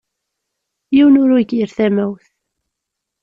[0.95, 2.25] Yiwen ur igir tamawt.